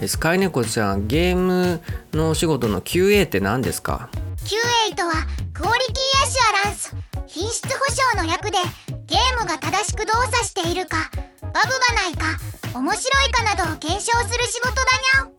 [0.00, 1.80] えスカイネコちゃんゲーム
[2.12, 4.08] のお仕事の QA って何ですか
[4.44, 5.12] ？QA とは
[5.52, 6.96] クオリティアシュアランス。
[7.28, 8.58] 品質保証の略で
[9.06, 11.60] ゲームが正しく動作しているかバグが
[11.94, 12.38] ないか
[12.74, 15.32] 面白いかなどを検証する仕事だにゃん。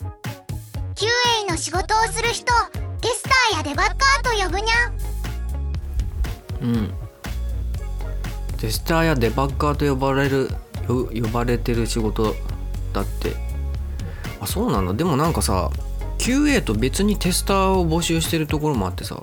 [0.93, 2.57] QA の仕事をする人を
[3.01, 4.93] テスターやデバッカーと呼ぶにゃん。
[6.61, 6.93] うん。
[8.59, 10.49] テスターやデバッカーと呼ばれる
[10.87, 12.35] よ呼ばれてる仕事
[12.93, 13.35] だって。
[14.39, 15.71] あそうなんだでもなんかさ
[16.19, 19.21] QA と別にテスターを募集してるところもあってさ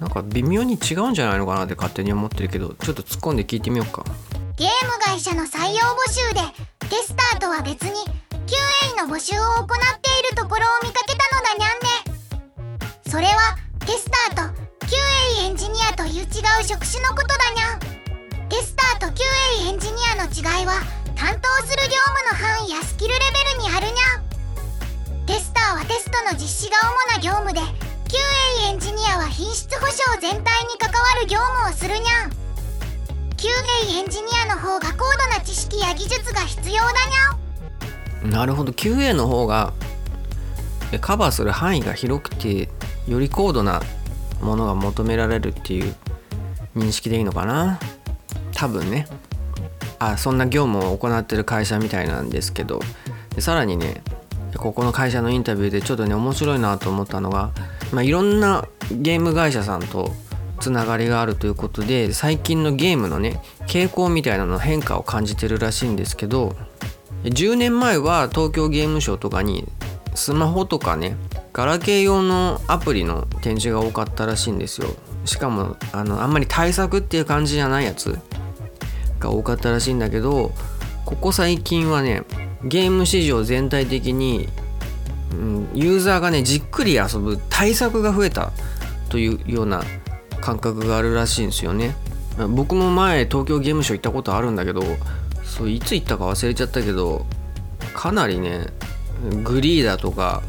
[0.00, 4.04] なんか微妙に違うんじゃないのかなって勝手に思ってるけどちょっと突っ込んで聞いてみようか。
[4.56, 6.40] ゲーム会社の採用募集で
[6.90, 8.02] テスターとは別に
[8.50, 9.66] QA の募集を行っ
[10.02, 12.90] ているところを見かけたのだにゃんね。
[13.08, 17.78] それはテスターと QA エンジニアという違う職種のことだにゃん。
[18.48, 20.82] テスターと QA エンジニアの違いは
[21.14, 25.26] 担当する業務の範囲やスキルレベルにあるにゃん。
[25.26, 27.60] テスターはテストの実施が主な業務で
[28.10, 32.39] QA エンジニアは品質保証全体に関わる業務をするにゃん。
[33.40, 33.48] QA
[33.98, 36.82] エンジニアの方が高度な知識や技術が必要だ
[38.22, 38.72] にゃなるほど。
[38.72, 39.72] QA の方が
[41.00, 42.68] カバーする範囲が広くて
[43.08, 43.80] より高度な
[44.42, 45.94] ものが求められるっていう
[46.76, 47.80] 認識でいいのかな？
[48.52, 49.06] 多分ね。
[49.98, 52.80] あそんな業務を行ってる会社みたいなんですけど。
[53.34, 54.02] でさらにね
[54.54, 57.52] ここの会社のインタビューでちょっとね面白いなと思ったのが、
[57.90, 60.10] まあ、いろんなゲーム会社さんと
[60.60, 66.54] つながりがあるということで最近のゲームのね傾向みたいなの変化を感じてるらしいんですけど
[67.24, 69.66] 10年前は東京ゲームショウとかに
[70.14, 71.16] スマホとかね
[71.52, 74.88] ガラケー用のアプリの展示が多かったらしいんですよ。
[75.24, 78.18] しかもあのあんまり対策っていう感じじゃないやつ
[79.18, 80.52] が多かったらしいんだけど
[81.04, 82.22] ここ最近はね
[82.64, 84.48] ゲーム市場全体的に、
[85.32, 88.52] うん、ユーザーがねじっくり遊ぶ対策が増えた
[89.08, 89.82] というような
[90.40, 91.94] 感覚があるらしいんですよね。
[92.54, 94.82] 僕も前東京ゲームショウ行ったことあるんだけど
[95.44, 97.26] そういつ行ったか忘れちゃったけど
[97.92, 98.66] かなりね
[99.44, 100.42] グリーだとか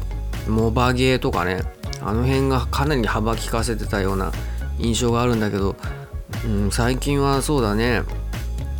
[0.48, 1.62] モバゲーとかね
[2.00, 4.32] あの辺がかなり幅利かせてたような
[4.78, 5.76] 印象があるんだけど、
[6.46, 8.02] うん、最近はそうだね。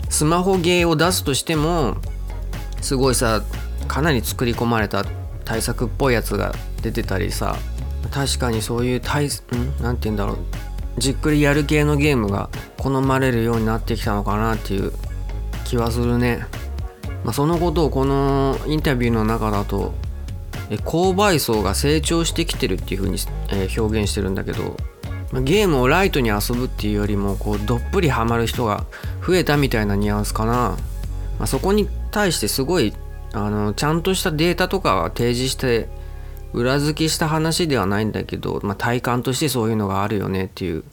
[0.09, 1.97] スマホゲーを出すとしても
[2.81, 3.43] すごいさ
[3.89, 5.05] かなり作り込まれた
[5.45, 7.57] 対策っぽいやつが出てたりさ
[8.11, 9.31] 確かにそういう対ん
[9.83, 10.37] なんて言うんだろう。
[10.99, 14.93] じっくりやる系のゲームが好まれるようになってきたのかなっていう
[15.65, 16.47] 気はするね、
[17.25, 19.95] まあ、そのことをこのインタビューの中だと
[20.71, 23.19] え購買層が成長してきてるっていう風に、
[23.51, 24.77] えー表現してるんだけど
[25.33, 28.85] まゲームをライトに遊ぶっていうよりもこうどっぷりハマる人が
[29.27, 30.77] 増えたみたいなニュアンスかな、ま
[31.41, 32.93] あ、そこに対してすごい
[33.33, 35.89] あのちゃんとしたデータとかは提示して
[36.53, 40.85] 裏付けした話ではないんだけど、まあ、体感としてそういうのがあるよねっていう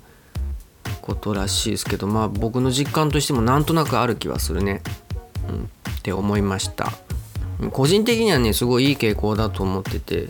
[1.01, 4.81] ことらしいですけどまあ僕の実感としてもなんとなくある気はするね、
[5.49, 6.91] うん、って思いました。
[7.71, 10.29] 個人的にはねすごいいい傾向だと思ってて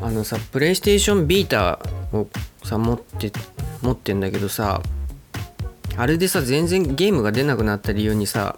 [0.00, 1.80] あのさプレイステーションビータ
[2.12, 2.26] を
[2.64, 3.30] さ持って
[3.82, 4.80] 持ってんだけどさ
[5.96, 8.56] あれでさ全然ゲームが出なくなった理由にさ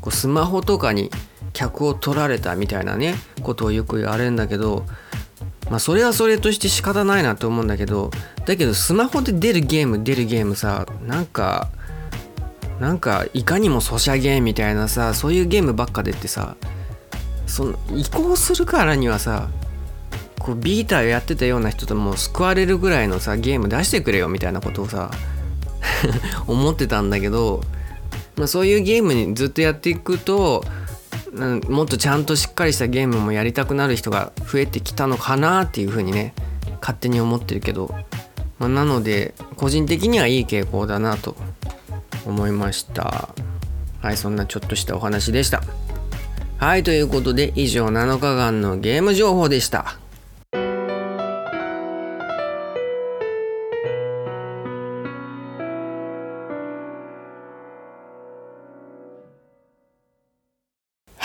[0.00, 1.10] こうスマホとかに
[1.56, 4.84] 客を取られたみたいなねことをよく言われるんだけど
[5.70, 8.10] まあそれはそれとして仕方ないなと思うんだけど
[8.44, 11.70] だけどスマホで出るゲーム出るゲームさなんか
[12.78, 16.56] なんかいかにもソシャゲみたいなさそういうゲームばっか出てさ
[17.46, 19.48] その移行するからにはさ
[20.38, 25.10] こうビーターやってたような人とも救われるぐらいのさゲーム出してくれよみたいなことをさ
[26.46, 27.62] 思ってたんだけど、
[28.36, 30.62] まあ、そういうゲームにずっとやっていくと
[31.68, 36.34] もっとちゃんとしっかりしたゲームもやりたくなる人が増えてきたのかなっていうふうにね
[36.80, 37.94] 勝手に思ってるけど、
[38.58, 41.36] まあ、なので個人的にはいい傾向だなと
[42.24, 43.28] 思いました。
[44.00, 45.62] はいそんなちょっとしたお話でした。
[46.58, 49.98] はいということで以上7日間のゲーム情報でした。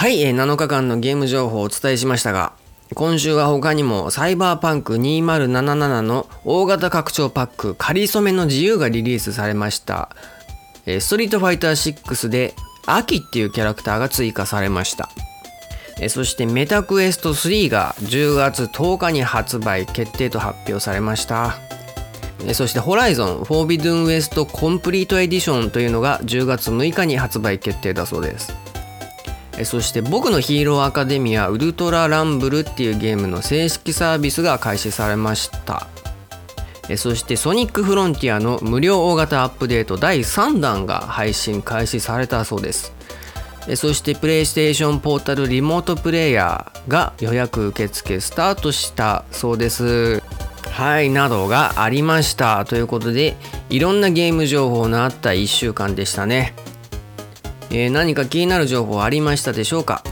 [0.01, 2.53] はい、えー7日間のゲーム情報をお伝えしましたが
[2.95, 10.09] 今週は他にもサイバーパンク2077の大型拡張パック仮初めの自由がリリースされました。
[10.87, 12.55] えーストリートファイター6で
[12.87, 13.17] A.K.I.
[13.17, 15.07] っていうキャラクターが追加されました。
[15.99, 21.59] えーそして Meta Quest 3が10月10日に発売決定と発表されました。
[22.47, 28.70] えそして Horizon Forbidden West Complete Edition というのが10月6日に発売決定だそうです。
[29.63, 35.87] そして僕のヒーローアカデミアウルトラランブルっていうゲームの正式サービスが開始されました。
[36.97, 42.93] そしてソニックフロンティアの無料大型アップデート第3弾が配信開始されたそうです。
[43.75, 50.21] そしてプレイステーションポータルリモートプレイヤーが予約受付スタートしたそうです。
[50.71, 52.65] はいなどがありました。
[52.65, 53.37] ということで
[53.69, 56.55] いろんなゲーム情報のあった1週間でしたね。
[57.71, 60.03] えー何か気になる情報ありましたでしょうか、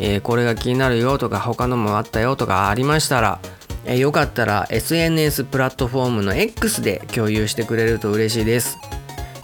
[0.00, 3.40] えーこれが気になるよとか他のもあったよとかありましたら、
[3.84, 8.78] えーよかったら SNS プラットフォームの X で共有してくれると嬉しいです、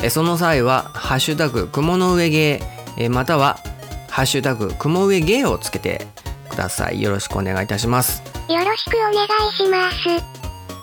[0.00, 2.66] えーその際は「ハッシュタグ雲の上ゲー」
[3.04, 3.58] えーまたは
[4.10, 6.06] 「ハッシュタグ雲上ゲー」をつけて
[6.50, 7.00] ください。
[7.00, 8.22] よろしくお願いいたします。
[8.48, 9.96] よろしくお願いします。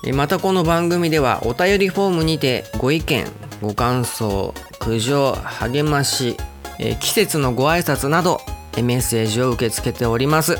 [0.03, 3.27] えまたこの番組ではお便りフォームにてご意見
[3.61, 6.37] ご感想苦情励まし
[6.79, 8.39] え季節のご挨拶など
[8.77, 10.57] えメッセージを受け付けております。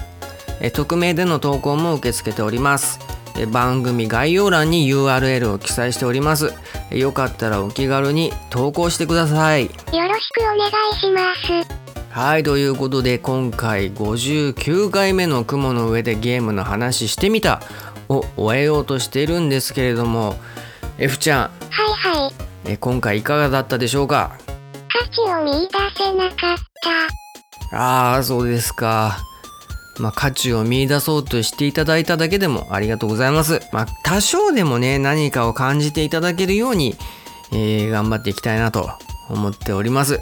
[0.62, 3.00] え匿名での投稿も受け付けております。
[3.38, 6.54] え番組概要欄に URL を記載しております。
[6.92, 9.64] えよかったらお気軽に投稿してください。
[9.64, 9.80] よろ
[10.20, 11.80] しくお願いします。
[12.10, 17.62] はいということで今回59回目の雲の上でゲームの話してみた
[18.10, 20.36] を終えようとしているんですけれども
[20.98, 21.42] F ちゃん。
[21.44, 22.49] はいはい。
[22.72, 24.38] え今回いかがだったでしょうか？
[24.94, 26.58] 価値を見出せなかっ
[27.72, 27.76] た。
[27.76, 29.18] ああそうですか。
[29.98, 33.60] まあ価値を見出そうとしていただいただけでもありがとうございます。
[33.74, 36.96] まあ多少でもね何かを感じていただけるように、
[37.52, 38.88] えー頑張っていきたいなと
[39.30, 40.22] 思っております、はい。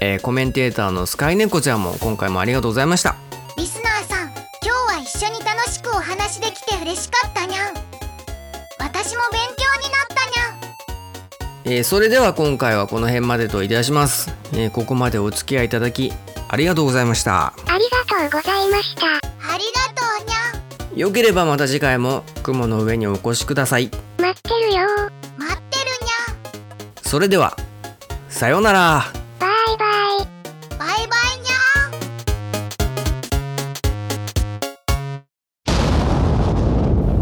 [0.00, 3.16] えーコメンテーターのスカイネコちゃんも今回もありがとうございました。
[3.58, 7.74] リスナーさん今日は一緒に楽しくお話できて嬉しかったにゃん。
[8.78, 9.93] 私も勉強に
[11.66, 16.12] えーそれでは今回はこの辺までといたします、えーここまでお付き合いいただき
[16.48, 17.46] ありがとうございました。
[17.46, 19.06] ありがとうございました。
[19.06, 19.08] あ
[19.58, 20.98] りがとうにゃん。
[20.98, 23.90] よければまた次回も雲の上にお越しください。
[24.18, 24.86] 待ってるよ。
[25.36, 26.08] 待ってるに
[27.02, 27.56] それでは
[28.28, 29.04] さようなら。
[29.40, 29.84] バイバ
[30.22, 30.28] イ。
[30.78, 31.48] バイバイに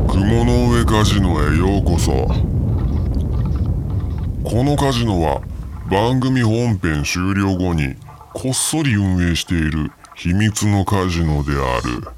[0.05, 0.09] ゃん。
[0.09, 2.52] 雲の上カジノへようこそ
[4.45, 5.41] このカジノは
[5.89, 7.95] 番組本編終了後に
[8.35, 12.13] こっそり運営している秘密のカジノである。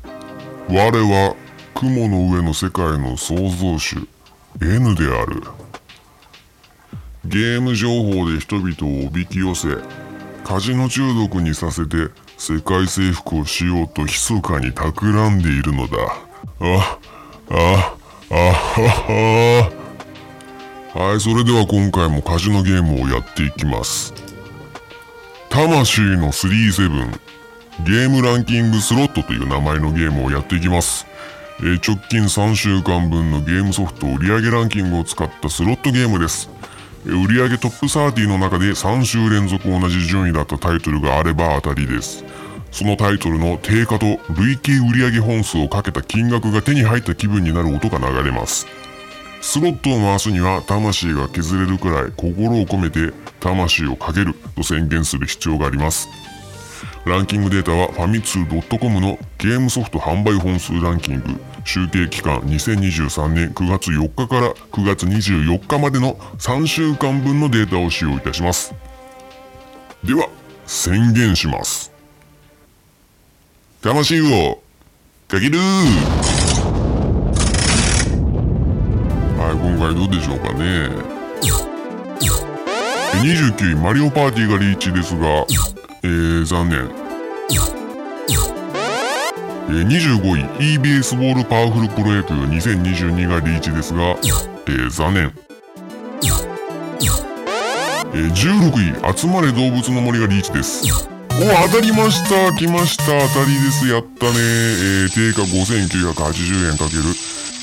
[0.68, 1.36] 我は
[1.74, 3.96] 雲の上の世界の創造主
[4.62, 5.42] N である。
[7.26, 9.68] ゲーム情報で人々をおびき寄せ
[10.44, 12.08] カジノ中毒にさせて
[12.38, 15.98] 世界征服をしようと密かに企んでいるのだ。
[16.60, 16.98] あ
[17.50, 17.96] あ
[18.30, 19.83] あはは
[20.94, 24.14] はいそれでは今回もカジノゲームをやっていきます。
[25.50, 27.18] 魂の37
[27.84, 31.04] ゲームランキングスロットという名前のゲームをやっていきます。
[31.58, 36.48] えー直近3週間分のゲームソフト売上ランキングを使ったスロットゲームです。
[37.08, 42.24] え売上トップ30の中で3週連続同じ順位だったタイトルがあれば当たりです。
[42.70, 48.83] そのタイトルの定価と累計売上本数をかけた金額が手に入った気分になる音が流れます。
[49.46, 56.08] スロットを回すには魂が削れるくらい心を込めて魂をかけると宣言する必要があります。
[57.04, 61.24] ランキングデータはファミツー .com のゲームソフト販売本数ランキング
[61.66, 68.74] 集計期間2023年9月4日から9月24日までの3週間分のデータを使用いたします。
[70.02, 70.26] では、
[70.66, 71.92] 宣言します。
[73.82, 74.62] 魂を
[75.28, 75.58] かける
[79.84, 80.88] はい、今回どうでしょうかね。
[83.20, 85.44] 29位マリオパーティーがリーチですが、
[86.02, 86.88] えー、残念。
[89.66, 95.32] えー、25位 e ベースボールパワフルプロ野球2022がリーチですが、えー、残念。
[98.14, 101.13] えー、16位集まれ動物の森がリーチです。
[101.36, 102.52] お当たりました。
[102.54, 103.06] 来ました。
[103.06, 103.10] 当
[103.40, 103.88] たりです。
[103.88, 104.34] やったね。
[104.38, 107.02] えー、定価5980円かける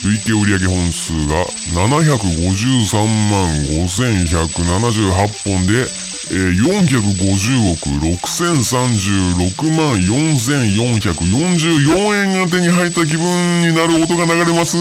[0.03, 1.45] 累計売上本数が
[1.87, 3.47] 753万
[3.87, 5.87] 5178本で、
[6.31, 7.87] えー、450億
[8.19, 14.75] 6036万4444円が手に入った気分になる音が流れます。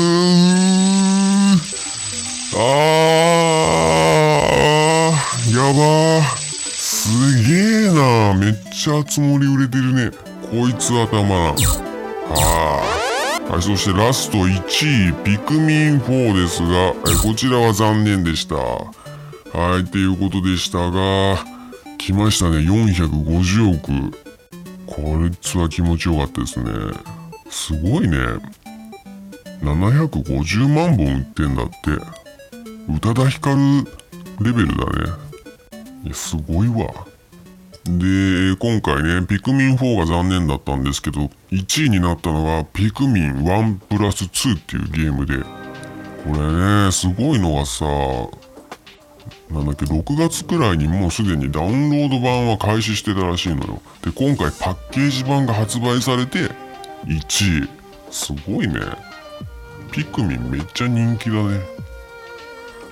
[2.56, 6.39] あーやばー。
[7.00, 7.08] す
[7.48, 8.34] げえな。
[8.34, 10.10] めっちゃつもり売れてるね。
[10.50, 11.22] こいつ頭。
[11.22, 11.56] なは
[13.48, 13.52] あ。
[13.52, 16.94] はいそしてラスト1位ピクミン4ですが。
[17.10, 18.56] えこちらは残念でした。
[18.56, 21.42] はいっていうことでしたが
[21.96, 22.58] 来ましたね。
[22.58, 24.16] 450億。
[24.86, 26.70] こいつは気持ちよかったですね。
[27.48, 28.18] すごいね。
[29.62, 31.92] 750万本売ってんだって。
[32.92, 33.56] 宇多田ヒカル
[34.44, 35.29] レベルだね、
[36.12, 37.06] すごいわ。
[37.84, 47.86] で、今回ね、ピクミン4が残念だったんですけど、1位になったのが、ピクミン1プラス2っていうゲームで、これね、すごいのがさ、
[49.50, 53.82] なんだっけ、6月くらいにもうすでにダウンロード版は開始してたらしいのよ。
[54.02, 56.50] で、今回パッケージ版が発売されて、
[57.06, 57.68] 1位。
[58.10, 58.74] すごいね。
[59.92, 61.60] ピクミンめっちゃ人気だね。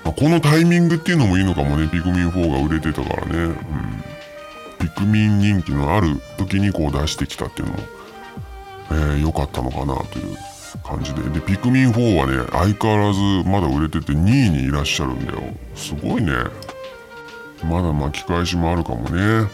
[0.08, 3.34] まあ、このタイミングっていうのもいいのかもね、ピクミン4が売れてたからね。
[3.34, 3.56] うん。
[4.78, 7.78] ピクミン人気のある時にこう出してきたっていうのも、
[8.90, 10.34] えー、良かったのかなという
[10.82, 11.20] 感じで。
[11.28, 15.42] で、ピクミン4はね、相変わらずまだ売れてて2位にいらっしゃるんだよ。
[15.74, 16.32] すごいね。
[17.64, 19.46] まだ巻き返しもあるかもね。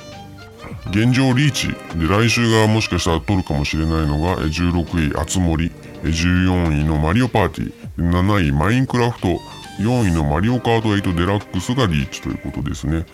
[0.91, 5.71] 現状リーチで来週がもしかしたら取るかもしれないのが16位あつ森
[6.03, 9.41] 14位のマリオパーティー7位マインクラフト
[9.79, 13.07] 4位のマリオカート8デラックスがリーチということですね。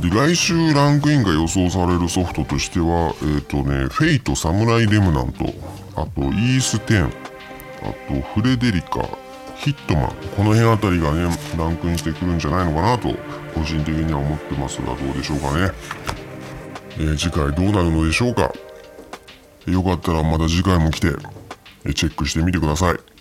[0.00, 5.44] で、来週ランクインが予想されるソフトとしては、えっ、とね、 Fate、Samurai Remnant、
[5.96, 9.08] あと、イース10、あと、フレデリカ、
[9.56, 10.06] ヒットマン、
[10.36, 13.08] この辺あたりがね、ランクインしてくるんじゃないのかなと、
[13.54, 15.72] 個人的には思ってますが、どうでしょうかね。
[17.00, 18.52] えー次回どうなるのでしょうか。
[19.66, 21.08] よかったらまた次回も来て、
[21.94, 23.17] チェックしてみてください。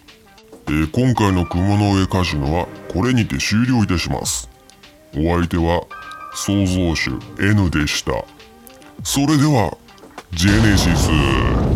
[0.69, 4.49] えー今回の雲の上カジノはこれにて終了いたします。
[5.15, 5.83] お相手は
[6.35, 8.11] 創造主 N でした。
[9.03, 9.77] それでは、
[10.33, 11.66] ジェネシス。